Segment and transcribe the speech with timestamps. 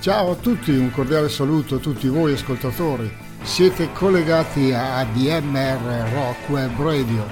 [0.00, 3.14] Ciao a tutti, un cordiale saluto a tutti voi ascoltatori.
[3.42, 7.26] Siete collegati a ADMR Rock Web Radio.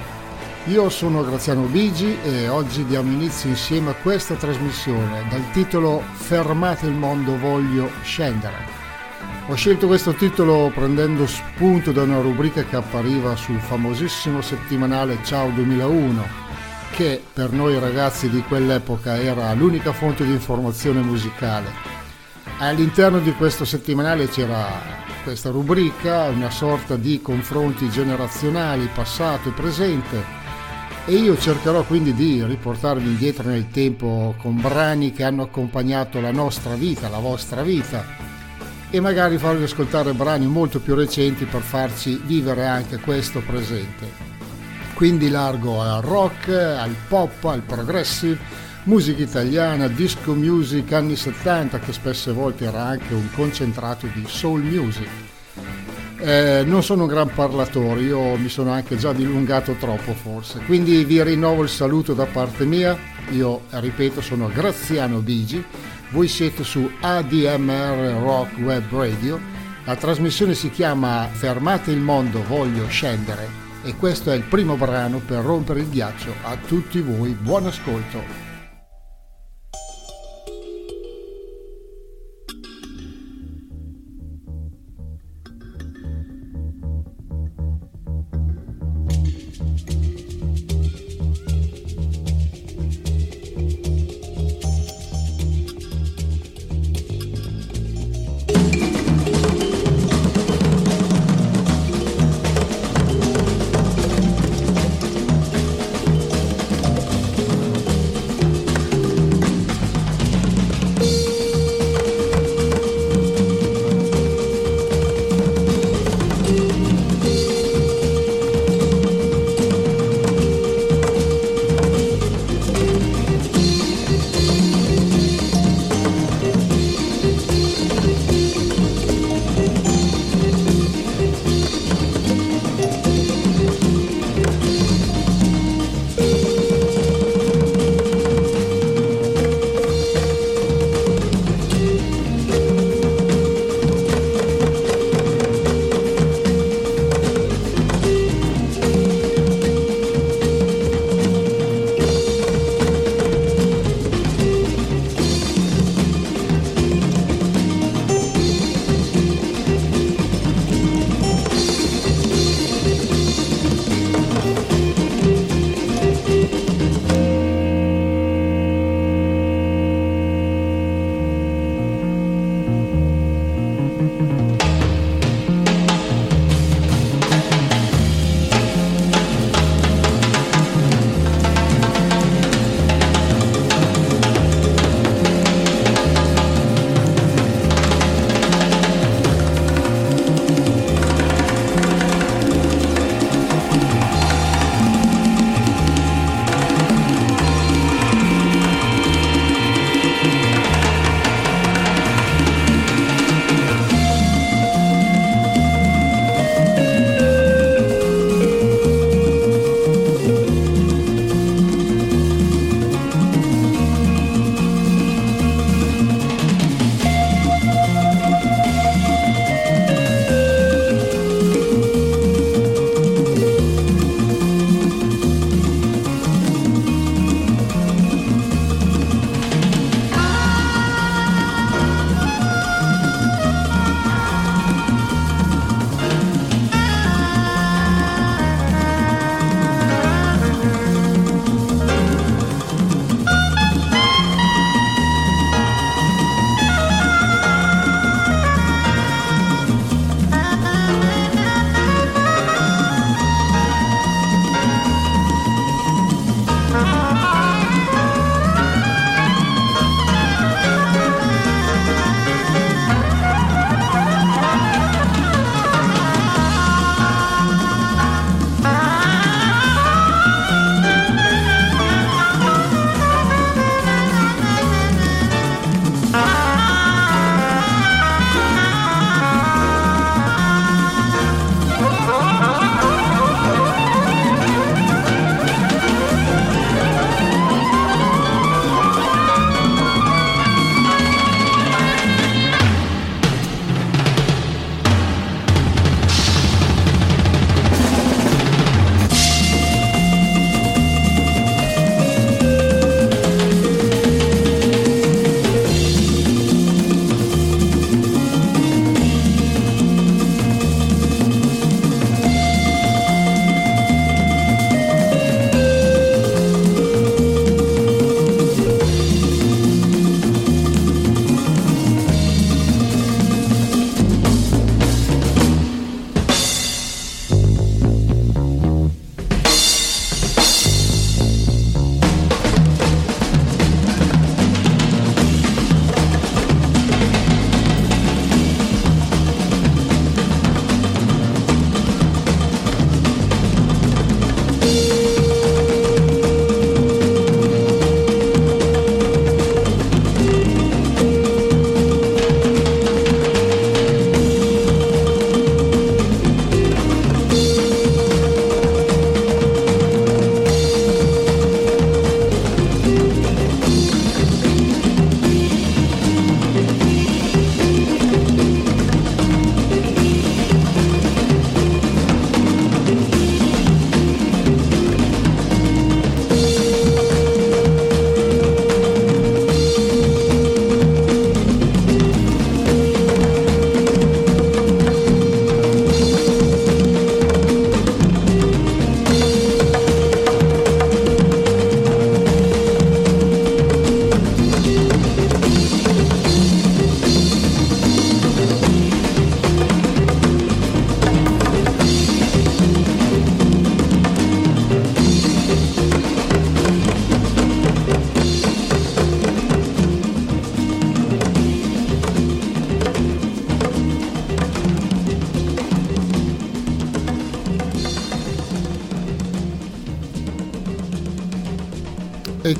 [0.65, 6.85] Io sono Graziano Bigi e oggi diamo inizio insieme a questa trasmissione dal titolo Fermate
[6.85, 8.57] il mondo, voglio scendere.
[9.47, 15.49] Ho scelto questo titolo prendendo spunto da una rubrica che appariva sul famosissimo settimanale Ciao
[15.49, 16.23] 2001,
[16.91, 21.88] che per noi ragazzi di quell'epoca era l'unica fonte di informazione musicale
[22.61, 24.67] All'interno di questo settimanale c'era
[25.23, 30.21] questa rubrica, una sorta di confronti generazionali, passato e presente,
[31.05, 36.31] e io cercherò quindi di riportarvi indietro nel tempo con brani che hanno accompagnato la
[36.31, 38.03] nostra vita, la vostra vita,
[38.89, 44.27] e magari farvi ascoltare brani molto più recenti per farci vivere anche questo presente.
[44.95, 48.37] Quindi largo al rock, al pop, al progressive,
[48.83, 54.61] musica italiana, disco music anni 70 che spesse volte era anche un concentrato di soul
[54.61, 55.09] music.
[56.21, 61.03] Eh, non sono un gran parlatore, io mi sono anche già dilungato troppo forse, quindi
[61.05, 62.97] vi rinnovo il saluto da parte mia,
[63.29, 65.63] io ripeto sono Graziano Bigi,
[66.09, 69.39] voi siete su ADMR Rock Web Radio,
[69.85, 73.67] la trasmissione si chiama Fermate il mondo, voglio scendere.
[73.81, 78.48] E questo è il primo brano per rompere il ghiaccio a tutti voi, buon ascolto.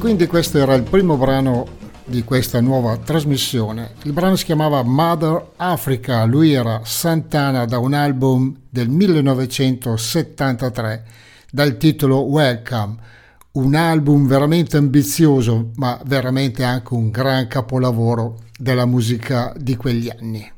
[0.09, 1.67] Quindi questo era il primo brano
[2.03, 3.91] di questa nuova trasmissione.
[4.05, 11.03] Il brano si chiamava Mother Africa, lui era Santana da un album del 1973
[11.51, 12.95] dal titolo Welcome,
[13.51, 20.51] un album veramente ambizioso ma veramente anche un gran capolavoro della musica di quegli anni.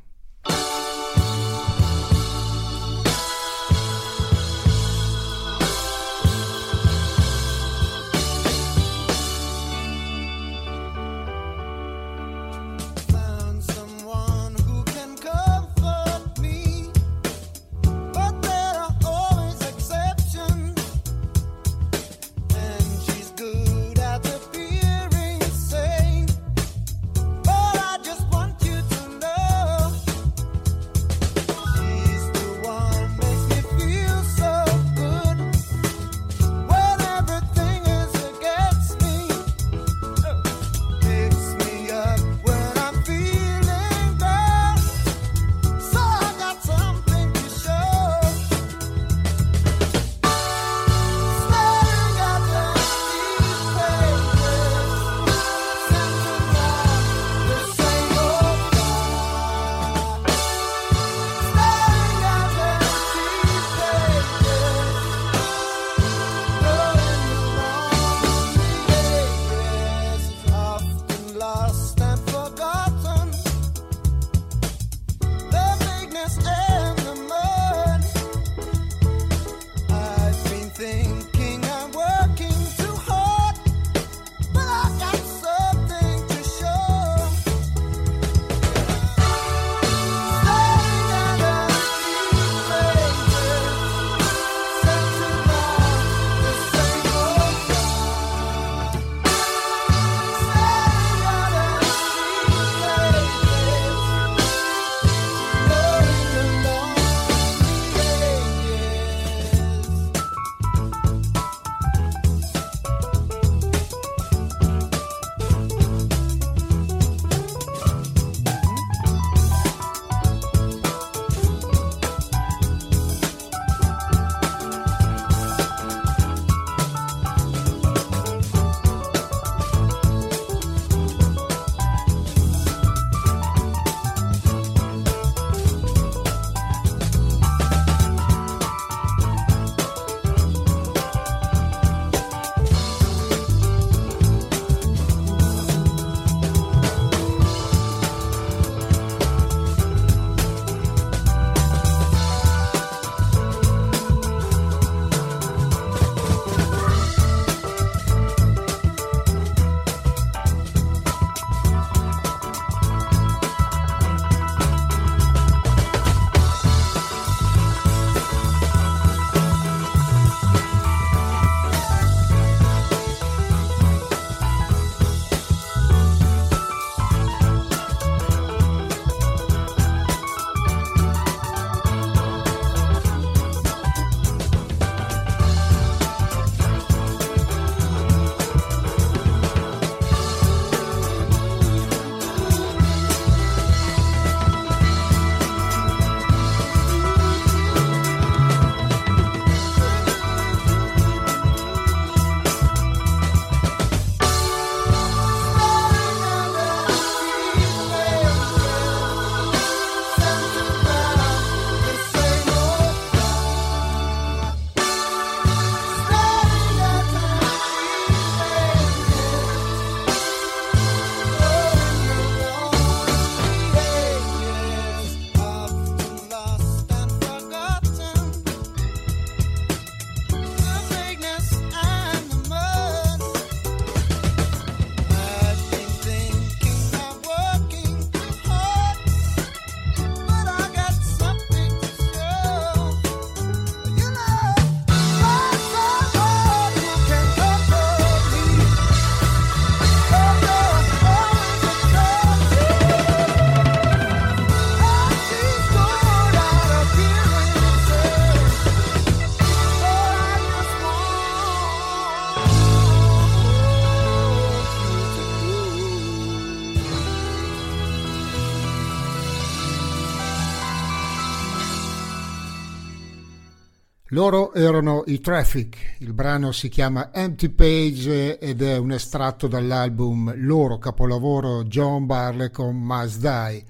[274.22, 280.34] Loro erano i Traffic, il brano si chiama Empty Page ed è un estratto dall'album
[280.36, 283.64] loro capolavoro John Barley con Must Die.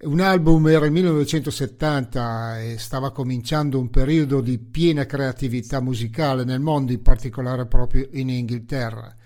[0.00, 6.60] Un album era il 1970 e stava cominciando un periodo di piena creatività musicale nel
[6.60, 9.16] mondo, in particolare proprio in Inghilterra.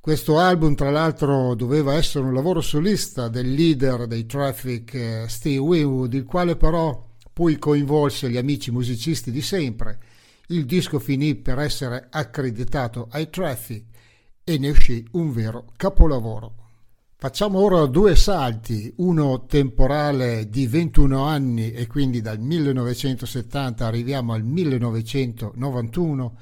[0.00, 5.58] Questo album, tra l'altro, doveva essere un lavoro solista del leader dei Traffic, eh, Steve
[5.58, 7.05] Winwood, il quale però
[7.36, 9.98] poi coinvolse gli amici musicisti di sempre.
[10.46, 13.84] Il disco finì per essere accreditato ai Traffic
[14.42, 16.54] e ne uscì un vero capolavoro.
[17.14, 24.42] Facciamo ora due salti, uno temporale di 21 anni e quindi dal 1970 arriviamo al
[24.42, 26.38] 1991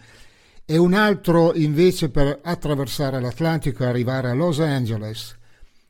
[0.64, 5.42] e un altro invece per attraversare l'Atlantico e arrivare a Los Angeles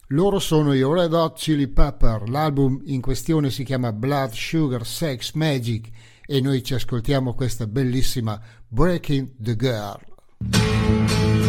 [0.08, 5.32] loro sono i Red Hot Chili Pepper, l'album in questione si chiama Blood, Sugar, Sex,
[5.32, 5.88] Magic
[6.26, 11.43] e noi ci ascoltiamo questa bellissima Breaking the Girl.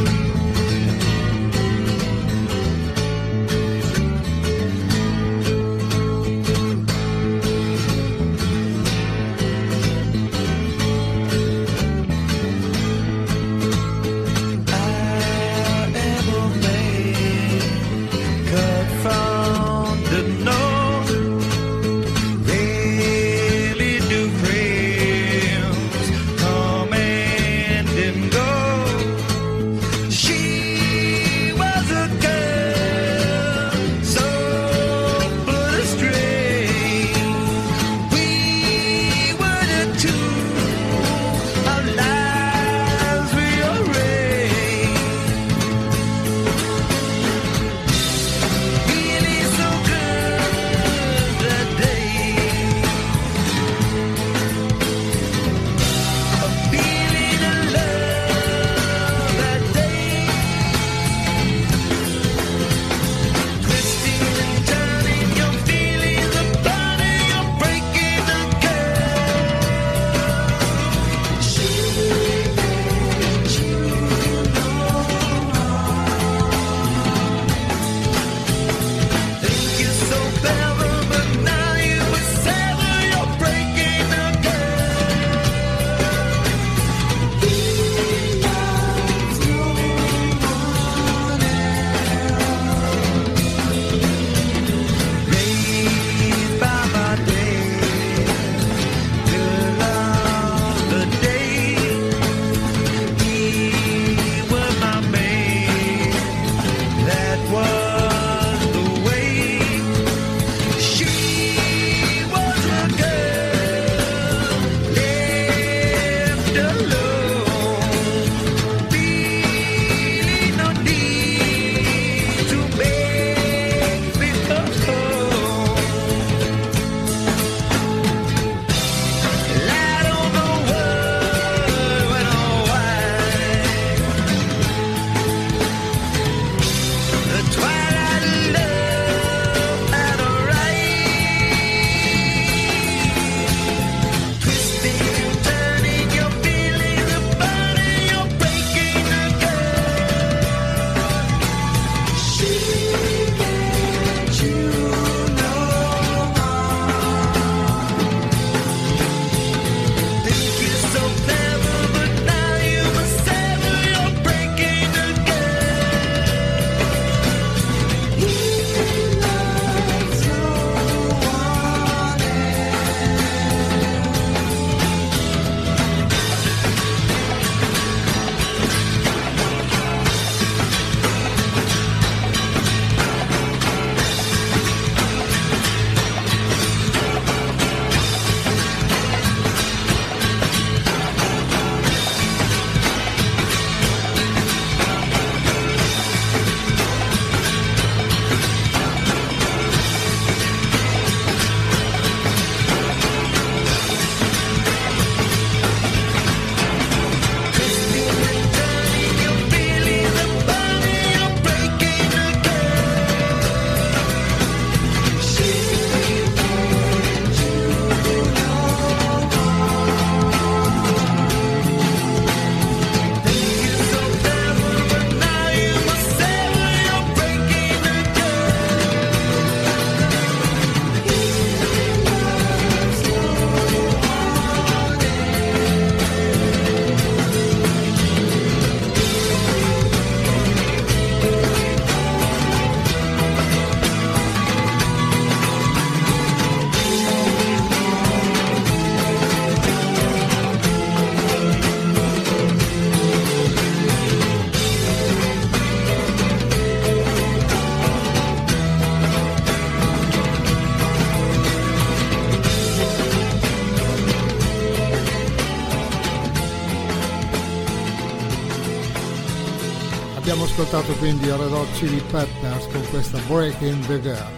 [270.75, 274.31] Ascoltato quindi Red Hot Chili Peppers con questa Breaking the Girl.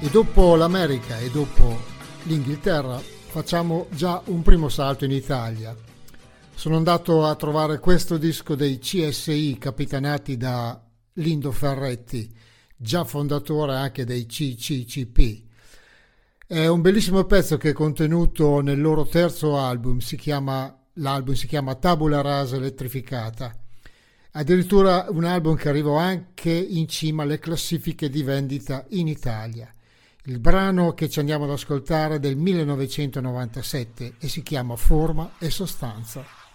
[0.00, 1.78] E dopo l'America e dopo
[2.22, 5.76] l'Inghilterra facciamo già un primo salto in Italia.
[6.54, 10.80] Sono andato a trovare questo disco dei CSI capitanati da
[11.14, 12.34] Lindo Ferretti,
[12.74, 15.44] già fondatore anche dei CCCP.
[16.46, 21.46] È un bellissimo pezzo che è contenuto nel loro terzo album, si chiama, l'album si
[21.46, 23.54] chiama Tabula Rasa Elettrificata
[24.38, 29.68] Addirittura un album che arrivò anche in cima alle classifiche di vendita in Italia.
[30.26, 35.50] Il brano che ci andiamo ad ascoltare è del 1997 e si chiama Forma e
[35.50, 36.47] Sostanza.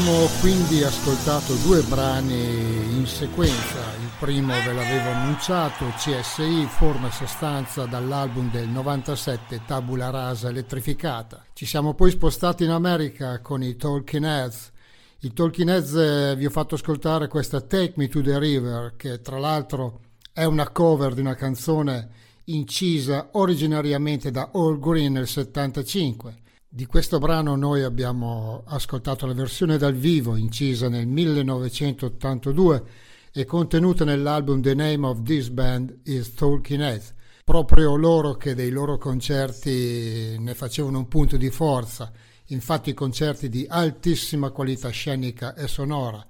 [0.00, 3.76] Abbiamo quindi ascoltato due brani in sequenza.
[4.00, 11.44] Il primo ve l'avevo annunciato, CSI, forma e sostanza dall'album del 97 Tabula Rasa elettrificata.
[11.52, 14.72] Ci siamo poi spostati in America con i Talking Heads.
[15.20, 19.20] I Talking Heads eh, vi ho fatto ascoltare questa Take Me to the River, che
[19.20, 20.00] tra l'altro
[20.32, 22.08] è una cover di una canzone
[22.44, 26.38] incisa originariamente da All Green nel 75
[26.72, 32.84] di questo brano noi abbiamo ascoltato la versione dal vivo incisa nel 1982
[33.32, 37.12] e contenuta nell'album The Name of This Band is Talking Heads.
[37.42, 42.12] Proprio loro che dei loro concerti ne facevano un punto di forza,
[42.46, 46.24] infatti concerti di altissima qualità scenica e sonora.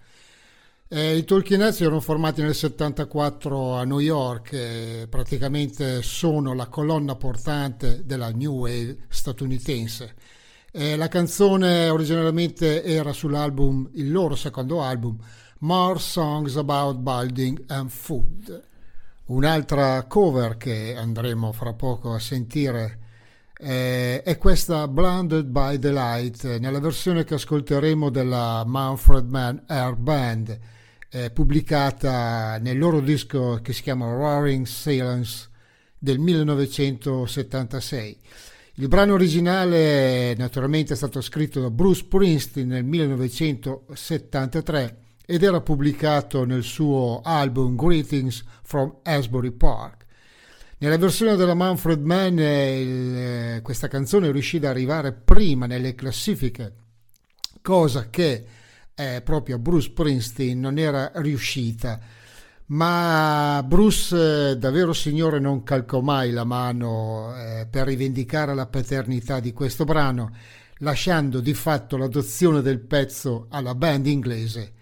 [0.92, 6.66] Eh, I Talking Heads erano formati nel 74 a New York e praticamente sono la
[6.66, 10.14] colonna portante della New Wave statunitense.
[10.72, 15.16] Eh, la canzone originariamente era sull'album, il loro secondo album,
[15.59, 18.62] More Songs About Building and Food.
[19.26, 22.98] Un'altra cover che andremo fra poco a sentire
[23.57, 29.94] eh, è questa Blinded by the Light, nella versione che ascolteremo della Manfred Mann Air
[29.94, 30.79] Band
[31.11, 35.49] eh, pubblicata nel loro disco che si chiama Roaring Silence
[35.99, 38.18] del 1976.
[38.75, 44.96] Il brano originale naturalmente è stato scritto da Bruce Springsteen nel 1973
[45.27, 50.07] ed era pubblicato nel suo album Greetings from Asbury Park.
[50.79, 56.73] Nella versione della Manfred Mann il, questa canzone riuscì ad arrivare prima nelle classifiche,
[57.61, 58.46] cosa che
[59.00, 61.98] eh, proprio a Bruce Springsteen non era riuscita.
[62.66, 69.40] Ma Bruce, eh, davvero signore, non calcò mai la mano eh, per rivendicare la paternità
[69.40, 70.30] di questo brano,
[70.78, 74.72] lasciando di fatto l'adozione del pezzo alla band inglese.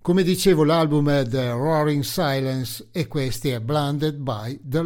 [0.00, 4.82] Come dicevo, l'album è The Roaring Silence e questo è Blinded by the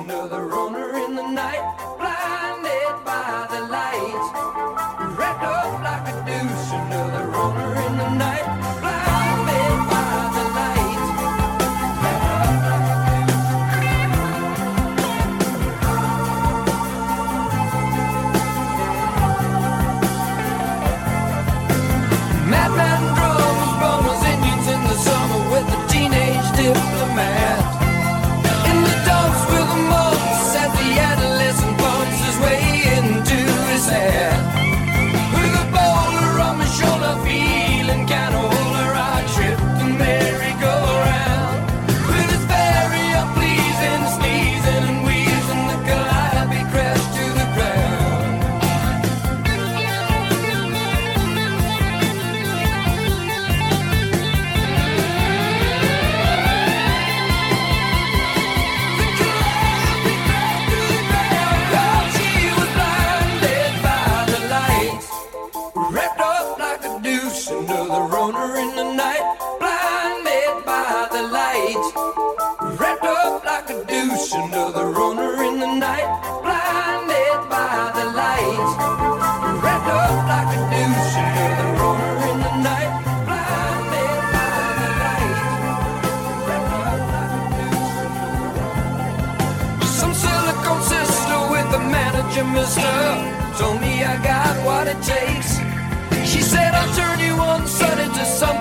[0.00, 0.65] another road.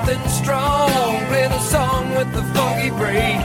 [0.05, 1.25] something strong.
[1.27, 3.41] Play the song with the foggy break.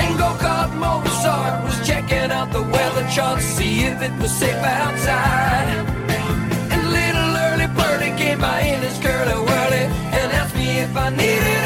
[0.00, 4.54] And go kart Mozart was checking out the weather chart, see if it was safe
[4.54, 5.68] outside.
[6.72, 9.84] And little early birdie came by in his curly whirly
[10.18, 11.59] and asked me if I needed.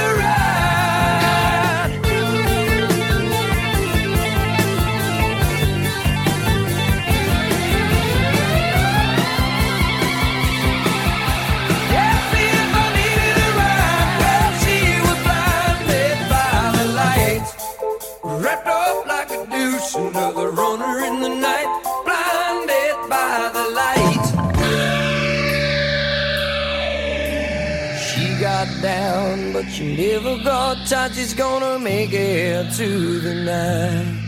[29.81, 31.17] Lights.
[31.17, 34.21] she's gonna make it to the night.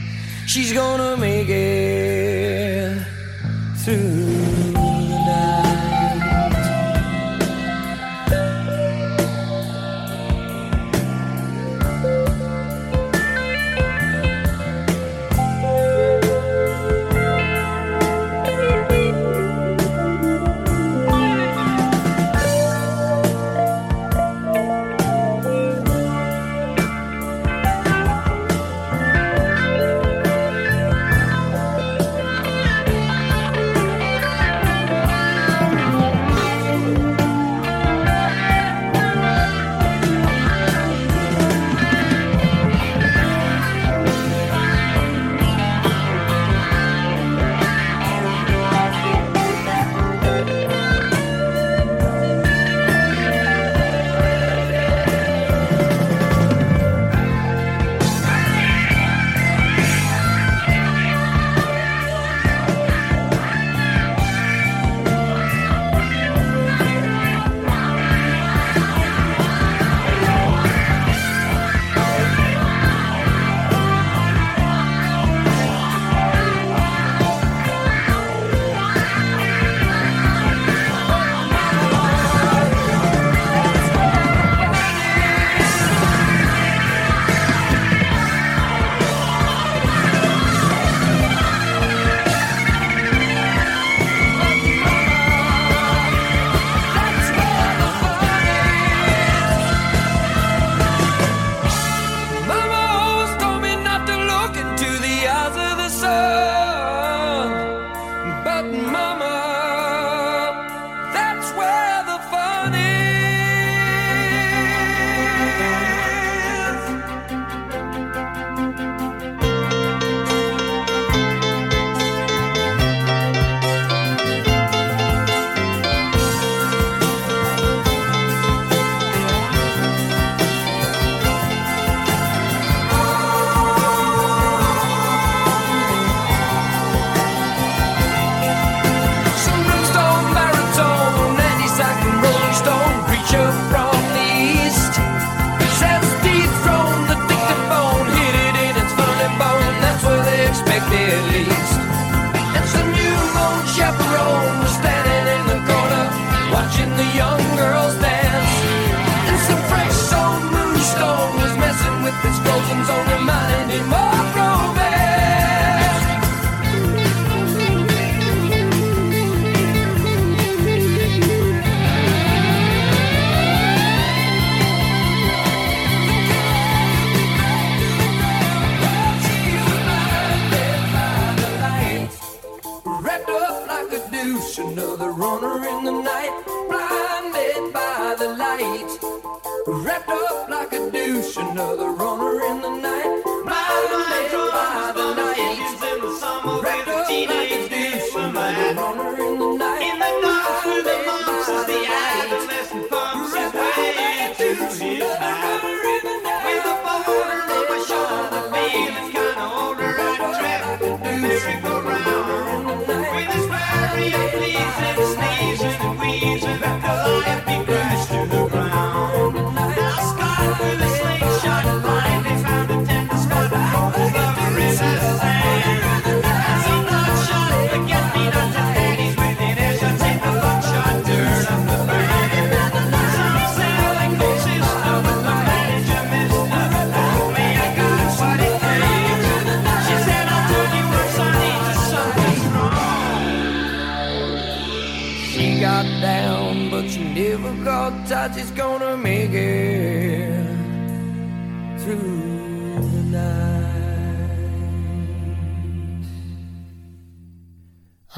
[0.47, 3.05] She's gonna make it
[3.85, 4.66] through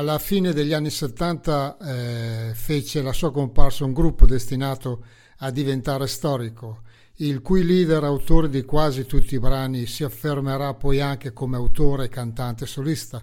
[0.09, 5.05] alla fine degli anni 70 eh, fece la sua comparsa un gruppo destinato
[5.41, 6.81] a diventare storico,
[7.17, 12.07] il cui leader, autore di quasi tutti i brani, si affermerà poi anche come autore
[12.07, 13.23] e cantante solista.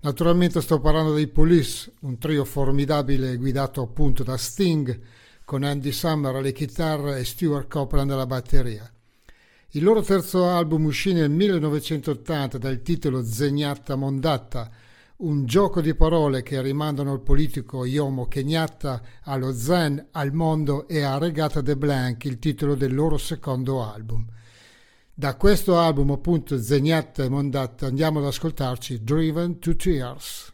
[0.00, 5.00] Naturalmente sto parlando dei Police, un trio formidabile guidato appunto da Sting,
[5.44, 8.92] con Andy Summer alle chitarre e Stuart Copeland alla batteria.
[9.70, 14.70] Il loro terzo album uscì nel 1980 dal titolo Zegnatta Mondatta,
[15.22, 21.02] un gioco di parole che rimandano il politico Yomo Kenyatta allo Zen, al mondo e
[21.02, 24.26] a Regata de Blanc, il titolo del loro secondo album.
[25.14, 30.51] Da questo album, appunto, Zegnatta e Mondatta, andiamo ad ascoltarci Driven to Tears.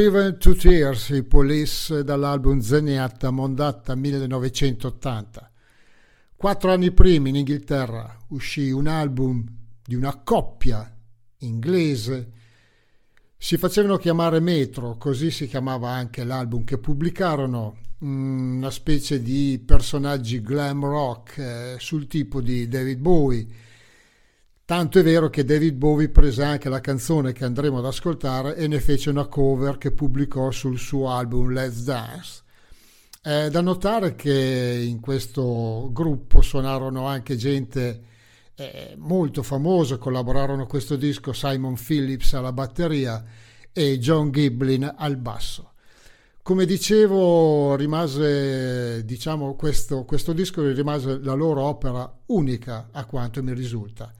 [0.00, 5.50] Driven to Tears, i Police dall'album Zeniatta Mondatta 1980.
[6.34, 9.44] Quattro anni prima in Inghilterra uscì un album
[9.84, 10.90] di una coppia
[11.40, 12.30] inglese.
[13.36, 19.62] Si facevano chiamare Metro, così si chiamava anche l'album che pubblicarono, mm, una specie di
[19.62, 23.46] personaggi glam rock eh, sul tipo di David Bowie
[24.70, 28.68] Tanto è vero che David Bowie prese anche la canzone che andremo ad ascoltare e
[28.68, 32.42] ne fece una cover che pubblicò sul suo album Let's Dance.
[33.20, 38.02] È da notare che in questo gruppo suonarono anche gente
[38.54, 43.24] eh, molto famosa, collaborarono a questo disco Simon Phillips alla batteria
[43.72, 45.72] e John Giblin al basso.
[46.42, 53.52] Come dicevo, rimase, diciamo, questo, questo disco rimase la loro opera unica a quanto mi
[53.52, 54.14] risulta.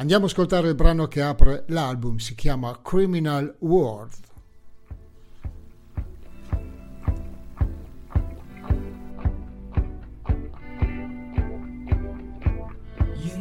[0.00, 4.26] Andiamo ad ascoltare il brano che apre l'album, si chiama Criminal World.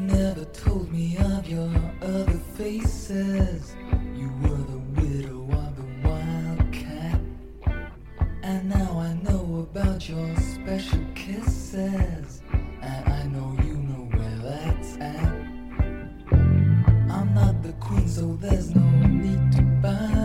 [0.08, 1.70] Never told me of your
[2.02, 3.76] other faces.
[4.16, 7.20] You were the widow of the wildcat.
[8.42, 12.27] And now I know about your special kisses.
[18.18, 20.17] So there's no need to bow.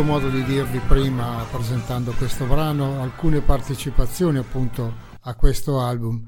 [0.00, 6.26] Avuto modo di dirvi prima presentando questo brano alcune partecipazioni appunto a questo album.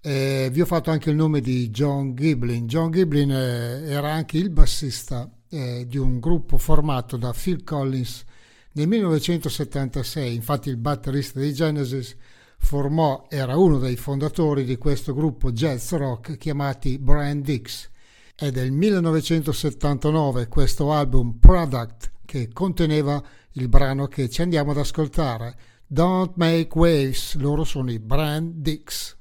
[0.00, 2.66] Eh, vi ho fatto anche il nome di John Giblin.
[2.66, 8.24] John Giblin eh, era anche il bassista eh, di un gruppo formato da Phil Collins
[8.72, 10.34] nel 1976.
[10.34, 12.16] Infatti il batterista di Genesis
[12.58, 17.90] formò, era uno dei fondatori di questo gruppo jazz rock chiamati Brian Dix.
[18.34, 23.22] È del 1979 questo album Product che conteneva
[23.52, 25.56] il brano che ci andiamo ad ascoltare.
[25.86, 29.16] Don't Make Waves, loro sono i Brand Dix.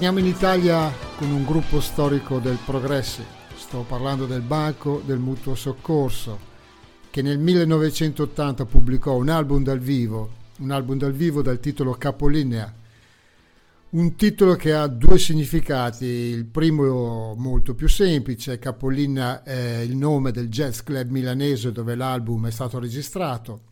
[0.00, 3.22] Torniamo in Italia con un gruppo storico del Progressi.
[3.54, 6.38] Sto parlando del Banco del Mutuo Soccorso,
[7.10, 10.30] che nel 1980 pubblicò un album dal vivo,
[10.60, 12.74] un album dal vivo dal titolo Capolinea.
[13.90, 20.30] Un titolo che ha due significati, il primo molto più semplice, Capolinea è il nome
[20.30, 23.64] del jazz club milanese dove l'album è stato registrato,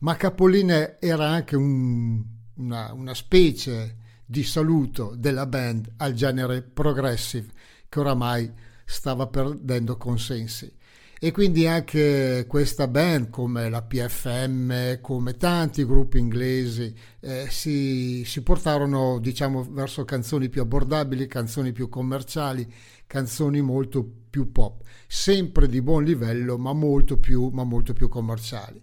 [0.00, 2.22] ma Capolinea era anche un,
[2.56, 3.97] una, una specie
[4.30, 7.48] di saluto della band al genere progressive
[7.88, 8.52] che oramai
[8.84, 10.70] stava perdendo consensi.
[11.18, 18.42] E quindi anche questa band, come la PFM, come tanti gruppi inglesi, eh, si, si,
[18.42, 22.70] portarono diciamo, verso canzoni più abbordabili, canzoni più commerciali,
[23.06, 28.80] canzoni molto più pop, sempre di buon livello, ma molto più, ma molto più commerciali.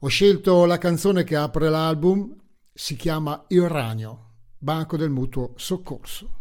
[0.00, 2.34] Ho scelto la canzone che apre l'album,
[2.72, 4.25] si chiama Il Ragno
[4.66, 6.35] Banco del Mutuo Soccorso.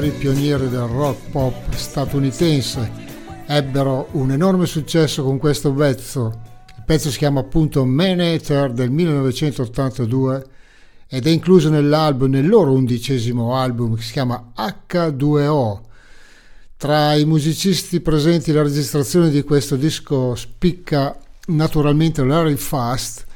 [0.00, 2.90] Veri pionieri del rock pop statunitense,
[3.46, 6.40] ebbero un enorme successo con questo pezzo.
[6.74, 10.46] Il pezzo si chiama appunto Man Eater del 1982
[11.06, 15.80] ed è incluso nell'album, nel loro undicesimo album che si chiama H2O.
[16.78, 21.14] Tra i musicisti presenti alla registrazione di questo disco spicca
[21.48, 23.26] naturalmente Larry Fast,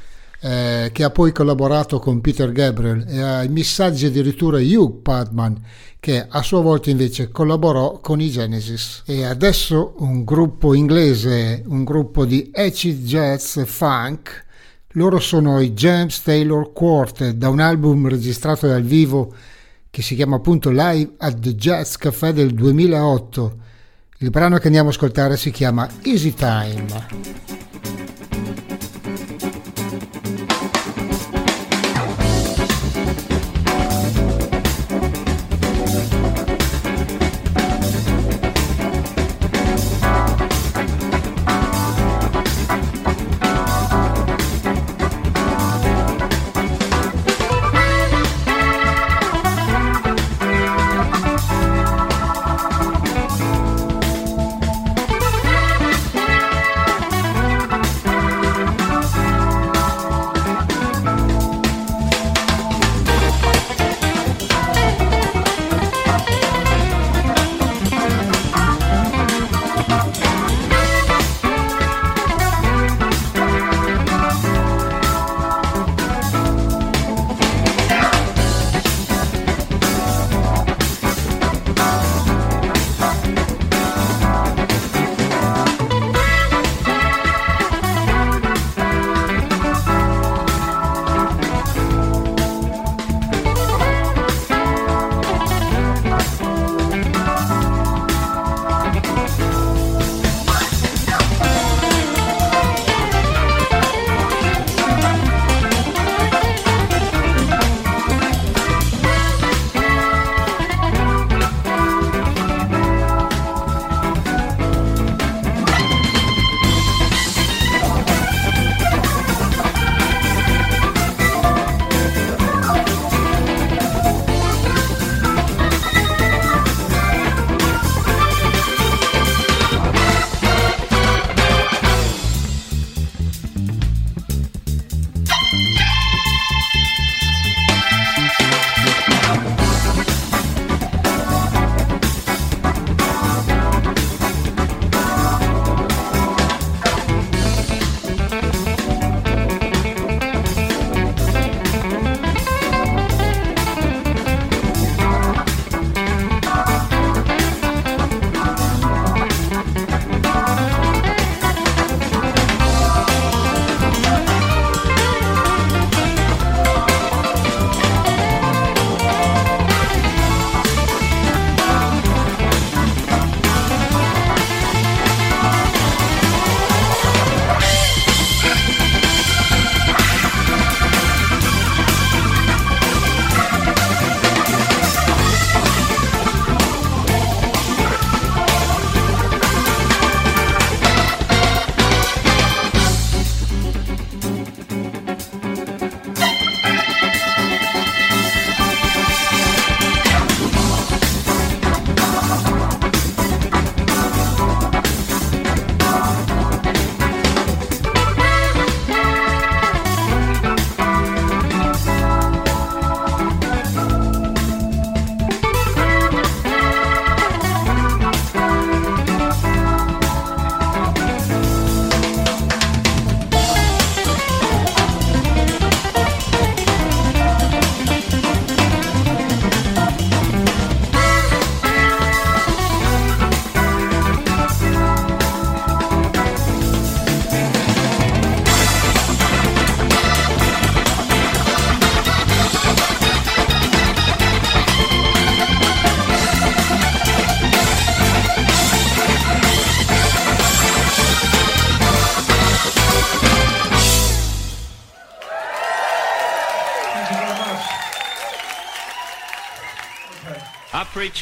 [0.40, 5.58] eh, che ha poi collaborato con Peter Gabriel e ai missaggi addirittura Hugh Padman,
[6.05, 9.05] che a sua volta invece collaborò con i Genesis.
[9.07, 14.44] E adesso un gruppo inglese, un gruppo di acid jazz funk,
[14.88, 19.32] loro sono i James Taylor Quartet da un album registrato dal vivo
[19.88, 23.57] che si chiama appunto Live at the Jazz Café del 2008.
[24.18, 27.64] Il brano che andiamo a ascoltare si chiama Easy Time.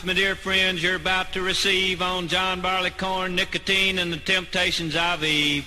[0.05, 5.23] My dear friends, you're about to receive on John Barleycorn, nicotine, and the temptations of
[5.23, 5.67] Eve.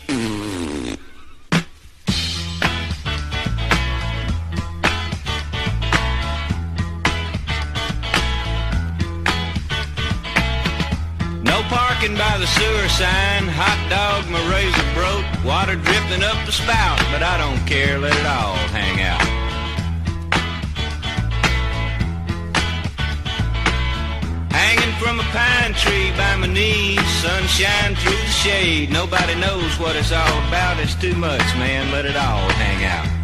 [29.85, 33.14] What it's all about, it's too much, man, let it all hang out.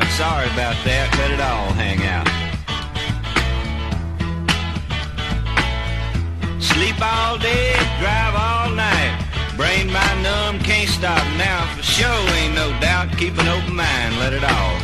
[0.00, 0.12] Scout.
[0.12, 2.26] Sorry about that, let it all hang out.
[6.60, 9.26] Sleep all day, drive all night.
[9.56, 11.66] Brain my numb, can't stop now.
[11.76, 14.79] For sure ain't no doubt, keep an open mind, let it all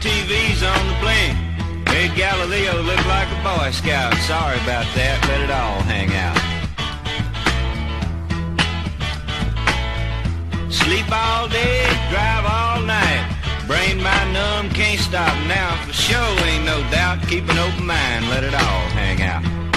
[0.00, 1.34] TV's on the blink.
[1.88, 4.14] Hey, Galileo look like a Boy Scout.
[4.30, 6.38] Sorry about that, let it all hang out.
[10.70, 13.26] Sleep all day, drive all night.
[13.66, 15.76] Brain my numb, can't stop now.
[15.84, 19.67] For sure ain't no doubt, keep an open mind, let it all hang out.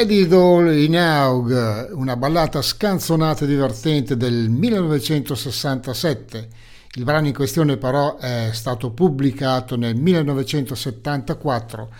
[0.00, 6.48] Lady Doll in Aug, una ballata scanzonata e divertente del 1967.
[6.94, 11.90] Il brano in questione però è stato pubblicato nel 1974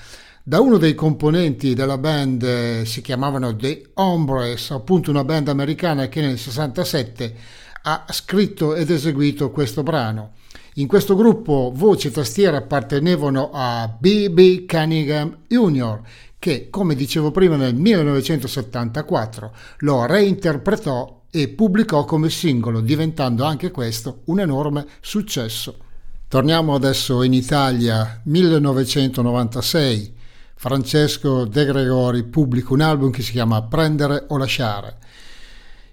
[0.42, 6.08] da uno dei componenti della band, eh, si chiamavano The Hombres, appunto una band americana
[6.08, 7.34] che nel 67
[7.82, 10.38] ha scritto ed eseguito questo brano.
[10.74, 14.64] In questo gruppo voce e tastiera appartenevano a B.B.
[14.64, 16.00] Cunningham Jr.,
[16.40, 24.22] che, come dicevo prima, nel 1974 lo reinterpretò e pubblicò come singolo, diventando anche questo
[24.24, 25.76] un enorme successo.
[26.26, 30.14] Torniamo adesso in Italia, 1996.
[30.54, 34.96] Francesco De Gregori pubblica un album che si chiama Prendere o lasciare.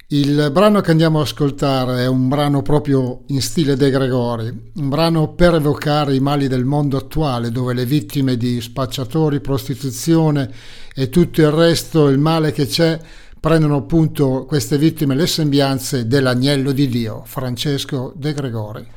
[0.10, 4.88] Il brano che andiamo ad ascoltare è un brano proprio in stile De Gregori, un
[4.88, 10.50] brano per evocare i mali del mondo attuale, dove le vittime di spacciatori, prostituzione
[10.96, 12.98] e tutto il resto, il male che c'è,
[13.38, 18.88] prendono appunto queste vittime le sembianze dell'agnello di Dio, Francesco De Gregori.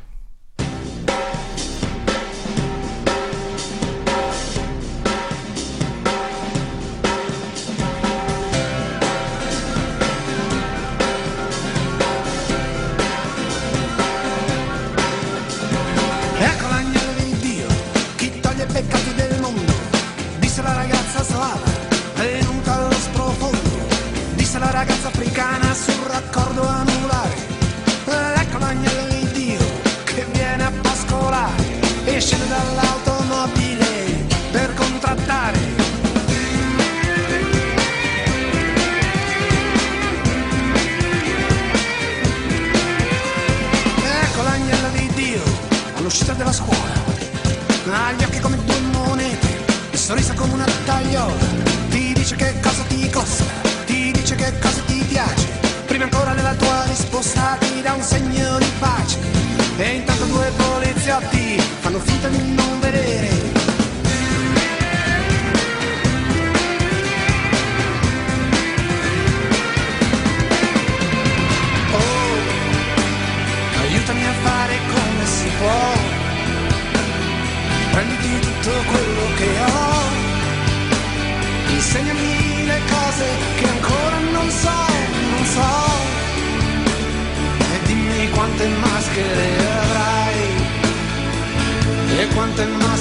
[61.10, 62.69] Già ti fanno finta di non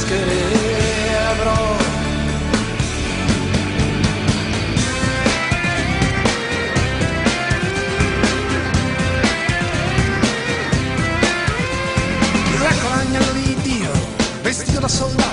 [0.09, 1.77] che avrò.
[13.33, 13.91] Di Dio,
[14.41, 15.28] vestito da soldato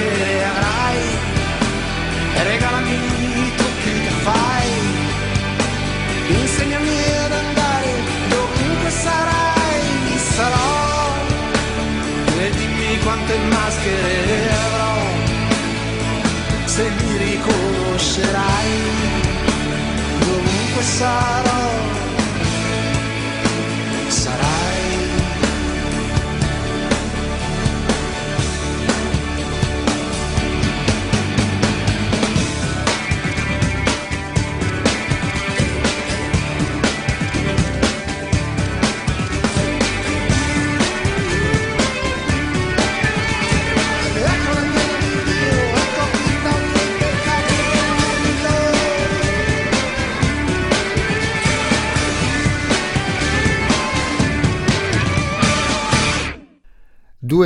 [0.00, 0.98] che avrai
[2.34, 2.96] e regalami
[3.56, 3.94] tutto che
[4.24, 4.68] fai.
[6.28, 7.90] Insegnami ad andare
[8.28, 9.80] dovunque sarai.
[10.04, 10.68] Mi sarò.
[12.38, 14.96] E dimmi quante maschere avrò.
[16.64, 18.72] Se mi riconoscerai.
[20.20, 21.99] Dovunque sarò.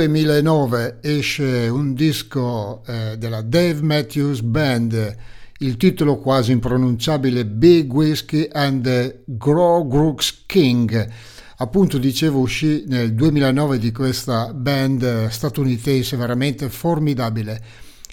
[0.07, 5.15] 2009 esce un disco eh, della Dave Matthews Band,
[5.59, 11.11] il titolo quasi impronunciabile Big Whiskey and the Grogrooks King.
[11.57, 17.61] Appunto, dicevo, uscì nel 2009 di questa band eh, statunitense veramente formidabile.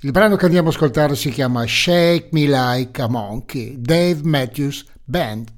[0.01, 4.86] Il brano che andiamo a ascoltare si chiama Shake Me Like a Monkey, Dave Matthews
[5.05, 5.48] Band.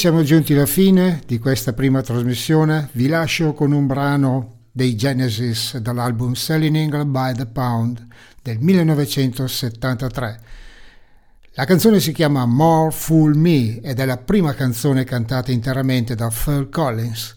[0.00, 2.88] Siamo giunti alla fine di questa prima trasmissione.
[2.92, 8.06] Vi lascio con un brano dei Genesis dall'album Selling England by the Pound
[8.42, 10.40] del 1973.
[11.50, 16.30] La canzone si chiama More Fool Me ed è la prima canzone cantata interamente da
[16.30, 17.36] Phil Collins.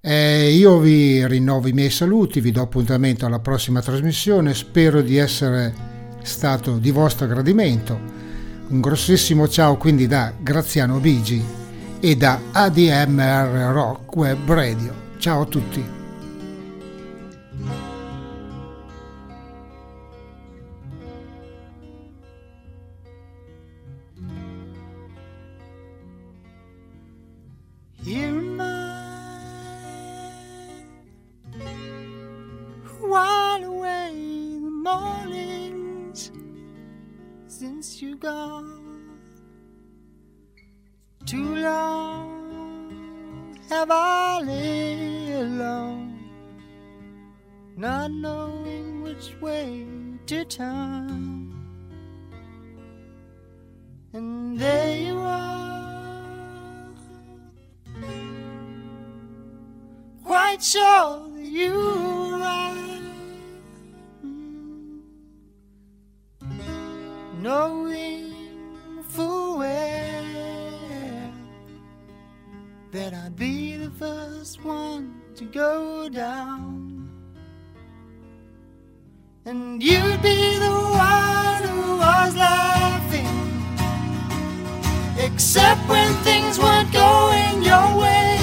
[0.00, 5.16] E io vi rinnovo i miei saluti, vi do appuntamento alla prossima trasmissione, spero di
[5.16, 5.72] essere
[6.24, 7.96] stato di vostro gradimento.
[8.66, 11.57] Un grossissimo ciao quindi da Graziano Bigi
[12.00, 14.94] e da ADMR Rock Web Radio.
[15.18, 15.96] Ciao a tutti.
[37.48, 38.97] Since you gone.
[41.28, 43.20] Too long
[43.68, 46.18] have I lay alone,
[47.76, 49.86] not knowing which way
[50.24, 51.52] to turn.
[54.14, 56.24] And there you are,
[60.24, 61.74] quite sure that you
[62.42, 62.87] are.
[75.38, 77.08] To go down,
[79.44, 80.78] and you'd be the
[81.12, 83.36] one who was laughing,
[85.16, 88.36] except when things weren't going your way.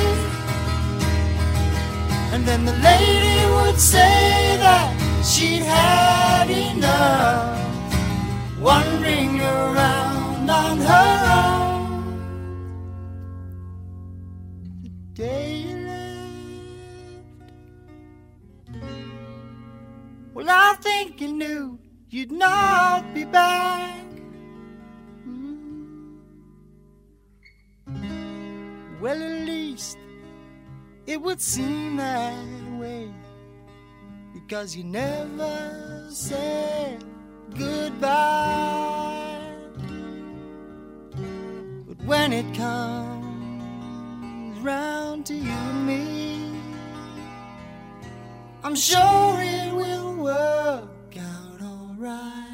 [2.32, 4.96] And then the lady would say that
[5.26, 7.60] she'd had enough
[8.62, 11.55] wandering around on her own.
[20.86, 21.80] Think you knew
[22.10, 24.06] you'd not be back.
[25.28, 26.20] Mm.
[29.02, 29.98] Well, at least
[31.08, 32.46] it would seem that
[32.80, 33.12] way
[34.34, 37.04] because you never said
[37.58, 39.42] goodbye.
[41.88, 46.35] But when it comes round to you and me,
[48.66, 52.50] I'm sure it will work out alright.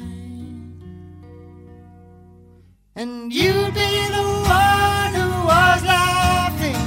[2.94, 6.84] And you'd be the one who was laughing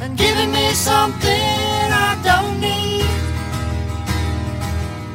[0.00, 3.04] and giving me something I don't need.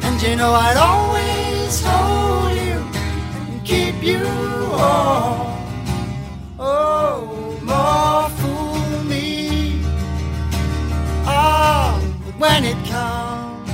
[0.03, 2.77] And you know I'd always hold you
[3.49, 4.21] and keep you
[4.69, 5.49] warm.
[6.59, 8.29] Oh, more
[12.43, 13.69] when it comes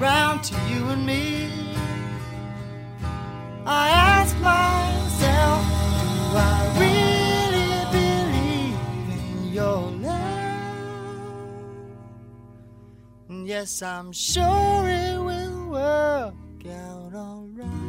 [0.00, 1.48] round to you and me,
[3.64, 5.62] I ask myself,
[6.02, 10.66] do I really believe in your love?
[13.28, 16.34] And yes, I'm sure it will work
[16.66, 17.81] out alright.